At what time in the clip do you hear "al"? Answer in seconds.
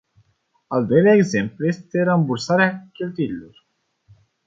0.69-0.85